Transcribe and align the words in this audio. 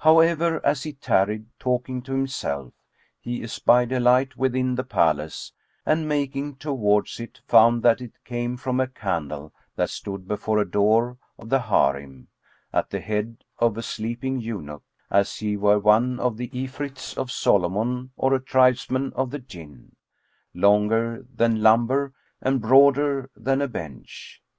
However, 0.00 0.60
as 0.62 0.82
he 0.82 0.92
tarried 0.92 1.46
talking 1.58 2.02
to 2.02 2.12
himself, 2.12 2.74
he 3.18 3.42
espied 3.42 3.92
a 3.92 3.98
light 3.98 4.36
within 4.36 4.74
the 4.74 4.84
palace, 4.84 5.54
and 5.86 6.06
making 6.06 6.56
towards 6.56 7.18
it, 7.18 7.40
found 7.48 7.82
that 7.82 8.02
it 8.02 8.12
came 8.22 8.58
from 8.58 8.78
a 8.78 8.86
candle 8.86 9.54
that 9.76 9.88
stood 9.88 10.28
before 10.28 10.58
a 10.58 10.70
door 10.70 11.16
of 11.38 11.48
the 11.48 11.60
Harim, 11.60 12.28
at 12.74 12.90
the 12.90 13.00
head 13.00 13.38
of 13.58 13.78
a 13.78 13.82
sleeping 13.82 14.38
eunuch, 14.38 14.82
as 15.10 15.38
he 15.38 15.56
were 15.56 15.78
one 15.78 16.20
of 16.20 16.36
the 16.36 16.48
Ifrits 16.48 17.16
of 17.16 17.32
Solomon 17.32 18.10
or 18.18 18.34
a 18.34 18.38
tribesman 18.42 19.14
of 19.14 19.30
the 19.30 19.38
Jinn, 19.38 19.96
longer 20.52 21.24
than 21.34 21.62
lumber 21.62 22.12
and 22.42 22.60
broader 22.60 23.30
than 23.34 23.62
a 23.62 23.68
bench. 23.68 24.42